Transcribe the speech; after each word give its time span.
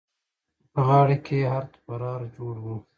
په 0.73 0.79
غاړه 0.87 1.17
کې 1.25 1.35
يې 1.41 1.47
ارت 1.57 1.71
پرار 1.85 2.21
جوړ 2.35 2.55
وو. 2.63 2.75